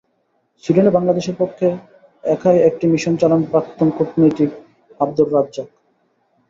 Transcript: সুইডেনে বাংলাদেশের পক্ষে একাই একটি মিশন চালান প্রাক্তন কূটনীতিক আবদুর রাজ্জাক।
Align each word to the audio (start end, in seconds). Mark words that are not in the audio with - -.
সুইডেনে 0.63 0.91
বাংলাদেশের 0.97 1.35
পক্ষে 1.39 1.67
একাই 2.23 2.57
একটি 2.59 2.85
মিশন 2.87 3.13
চালান 3.21 3.41
প্রাক্তন 3.51 3.87
কূটনীতিক 3.97 4.49
আবদুর 4.99 5.29
রাজ্জাক। 5.33 5.67